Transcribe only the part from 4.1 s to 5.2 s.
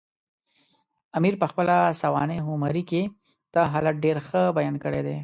ښه بیان کړی دی.